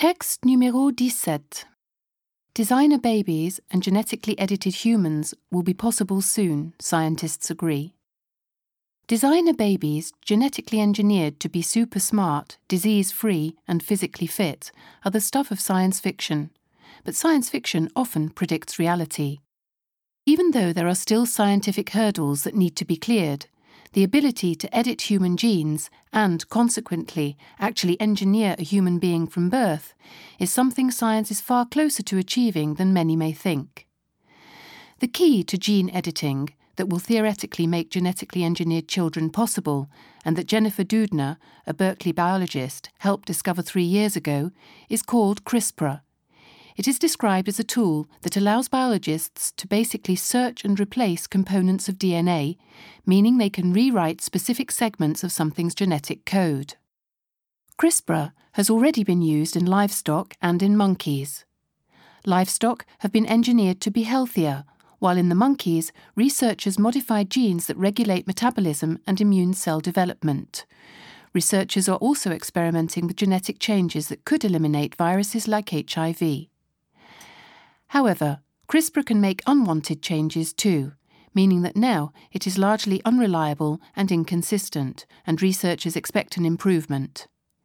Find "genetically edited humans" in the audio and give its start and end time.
3.82-5.34